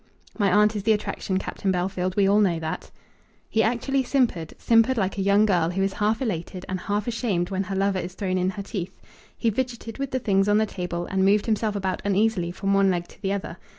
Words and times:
"My 0.35 0.51
aunt 0.51 0.75
is 0.75 0.81
the 0.81 0.93
attraction, 0.93 1.37
Captain 1.37 1.71
Bellfield. 1.71 2.15
We 2.15 2.27
all 2.27 2.39
know 2.39 2.57
that." 2.57 2.89
He 3.47 3.61
actually 3.61 4.01
simpered, 4.01 4.55
simpered 4.57 4.97
like 4.97 5.19
a 5.19 5.21
young 5.21 5.45
girl 5.45 5.69
who 5.69 5.83
is 5.83 5.93
half 5.93 6.23
elated 6.23 6.65
and 6.67 6.79
half 6.79 7.07
ashamed 7.07 7.51
when 7.51 7.65
her 7.65 7.75
lover 7.75 7.99
is 7.99 8.15
thrown 8.15 8.39
in 8.39 8.49
her 8.49 8.63
teeth. 8.63 8.99
He 9.37 9.51
fidgeted 9.51 9.99
with 9.99 10.09
the 10.09 10.17
things 10.17 10.49
on 10.49 10.57
the 10.57 10.65
table, 10.65 11.05
and 11.05 11.23
moved 11.23 11.45
himself 11.45 11.75
about 11.75 12.01
uneasily 12.03 12.51
from 12.51 12.73
one 12.73 12.89
leg 12.89 13.07
to 13.09 13.21
the 13.21 13.31
other. 13.31 13.57